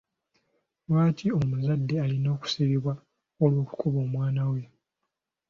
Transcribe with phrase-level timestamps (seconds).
[0.87, 2.93] Lwaki omuzadde alina okusibibwa
[3.43, 4.61] olw'okukuba omwana we?